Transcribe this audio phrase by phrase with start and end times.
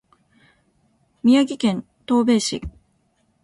[1.23, 2.59] 宮城県登米市